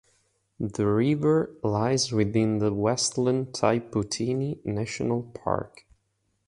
The 0.59 0.87
river 0.87 1.55
lies 1.61 2.11
within 2.11 2.57
the 2.57 2.73
Westland 2.73 3.53
Tai 3.53 3.77
Poutini 3.81 4.57
National 4.65 5.21
Park. 5.21 5.85